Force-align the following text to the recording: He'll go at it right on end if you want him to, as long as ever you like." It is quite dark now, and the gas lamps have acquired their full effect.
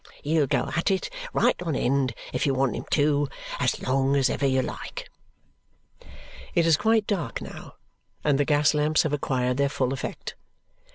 He'll 0.23 0.47
go 0.47 0.71
at 0.75 0.89
it 0.89 1.11
right 1.31 1.61
on 1.61 1.75
end 1.75 2.15
if 2.33 2.47
you 2.47 2.55
want 2.55 2.75
him 2.75 2.85
to, 2.89 3.29
as 3.59 3.79
long 3.83 4.15
as 4.15 4.31
ever 4.31 4.47
you 4.47 4.63
like." 4.63 5.11
It 6.55 6.65
is 6.65 6.75
quite 6.75 7.05
dark 7.05 7.39
now, 7.39 7.75
and 8.23 8.39
the 8.39 8.43
gas 8.45 8.73
lamps 8.73 9.03
have 9.03 9.13
acquired 9.13 9.57
their 9.57 9.69
full 9.69 9.93
effect. 9.93 10.33